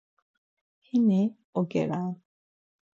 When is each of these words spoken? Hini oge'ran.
Hini 0.89 1.21
oge'ran. 1.63 2.13